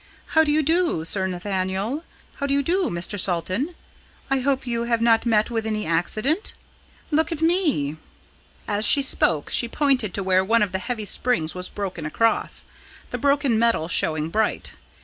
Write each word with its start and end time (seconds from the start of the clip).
"How 0.33 0.43
do 0.43 0.51
you 0.51 0.63
do, 0.63 1.05
Sir 1.05 1.27
Nathaniel? 1.27 2.03
How 2.37 2.47
do 2.47 2.55
you 2.55 2.63
do, 2.63 2.89
Mr. 2.89 3.19
Salton? 3.19 3.75
I 4.31 4.39
hope 4.39 4.65
you 4.65 4.85
have 4.85 4.99
not 4.99 5.27
met 5.27 5.51
with 5.51 5.63
any 5.67 5.85
accident. 5.85 6.55
Look 7.11 7.31
at 7.31 7.39
me!" 7.43 7.97
As 8.67 8.83
she 8.83 9.03
spoke 9.03 9.51
she 9.51 9.67
pointed 9.67 10.11
to 10.15 10.23
where 10.23 10.43
one 10.43 10.63
of 10.63 10.71
the 10.71 10.79
heavy 10.79 11.05
springs 11.05 11.53
was 11.53 11.69
broken 11.69 12.07
across, 12.07 12.65
the 13.11 13.19
broken 13.19 13.59
metal 13.59 13.87
showing 13.87 14.29
bright. 14.29 14.73